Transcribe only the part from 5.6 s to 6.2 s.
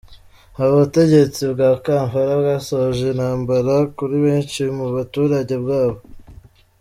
babwo.